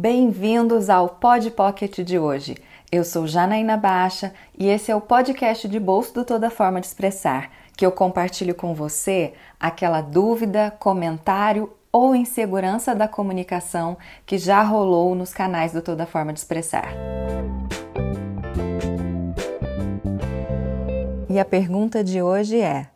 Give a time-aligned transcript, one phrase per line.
[0.00, 2.56] Bem-vindos ao Pod Pocket de hoje.
[2.90, 6.86] Eu sou Janaína Baixa e esse é o podcast de bolso do Toda Forma de
[6.86, 14.62] Expressar, que eu compartilho com você aquela dúvida, comentário ou insegurança da comunicação que já
[14.62, 16.94] rolou nos canais do Toda Forma de Expressar.
[21.28, 22.86] E a pergunta de hoje é: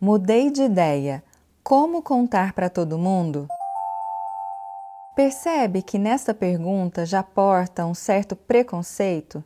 [0.00, 1.20] Mudei de ideia.
[1.64, 3.48] Como contar para todo mundo?
[5.18, 9.42] Percebe que nesta pergunta já porta um certo preconceito?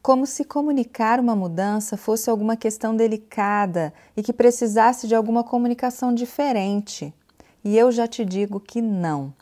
[0.00, 6.14] Como se comunicar uma mudança fosse alguma questão delicada e que precisasse de alguma comunicação
[6.14, 7.12] diferente.
[7.64, 9.34] E eu já te digo que não.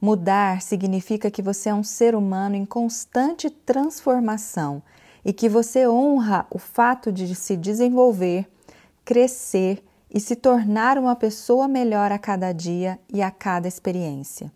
[0.00, 4.82] Mudar significa que você é um ser humano em constante transformação
[5.24, 8.50] e que você honra o fato de se desenvolver,
[9.04, 14.50] crescer e se tornar uma pessoa melhor a cada dia e a cada experiência.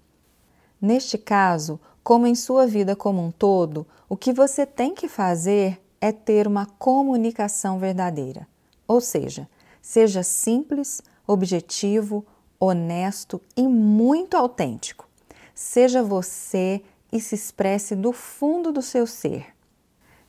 [0.84, 5.80] Neste caso, como em sua vida como um todo, o que você tem que fazer
[5.98, 8.46] é ter uma comunicação verdadeira.
[8.86, 9.48] Ou seja,
[9.80, 12.22] seja simples, objetivo,
[12.60, 15.08] honesto e muito autêntico.
[15.54, 19.54] Seja você e se expresse do fundo do seu ser.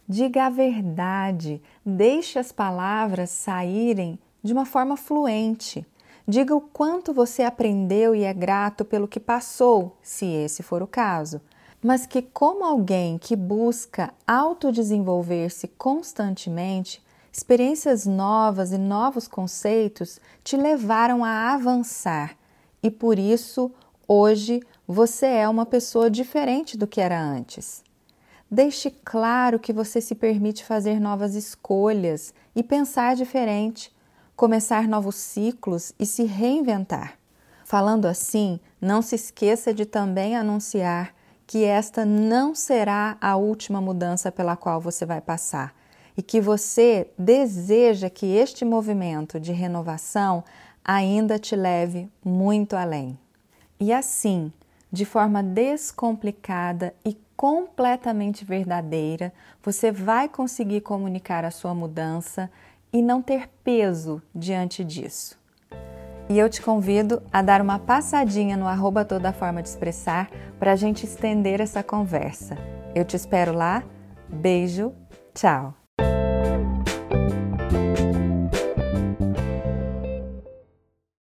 [0.07, 5.85] Diga a verdade, deixe as palavras saírem de uma forma fluente.
[6.27, 10.87] Diga o quanto você aprendeu e é grato pelo que passou, se esse for o
[10.87, 11.39] caso,
[11.83, 16.99] mas que, como alguém que busca autodesenvolver-se constantemente,
[17.31, 22.35] experiências novas e novos conceitos te levaram a avançar.
[22.81, 23.71] E por isso
[24.07, 27.83] hoje você é uma pessoa diferente do que era antes.
[28.49, 33.94] Deixe claro que você se permite fazer novas escolhas e pensar diferente
[34.35, 37.17] começar novos ciclos e se reinventar.
[37.63, 41.13] Falando assim, não se esqueça de também anunciar
[41.47, 45.73] que esta não será a última mudança pela qual você vai passar
[46.17, 50.43] e que você deseja que este movimento de renovação
[50.83, 53.17] ainda te leve muito além.
[53.79, 54.51] E assim,
[54.91, 62.49] de forma descomplicada e completamente verdadeira, você vai conseguir comunicar a sua mudança
[62.95, 65.37] e não ter peso diante disso.
[66.29, 70.71] E eu te convido a dar uma passadinha no arroba toda forma de expressar para
[70.71, 72.57] a gente estender essa conversa.
[72.95, 73.83] Eu te espero lá.
[74.29, 74.93] Beijo,
[75.33, 75.84] tchau!